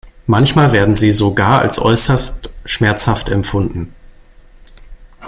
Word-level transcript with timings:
Manchmal 0.25 0.71
werden 0.71 0.95
sie 0.95 1.11
sogar 1.11 1.59
als 1.61 1.77
äußerst 1.77 2.49
schmerzhaft 2.65 3.29
empfunden. 3.29 3.93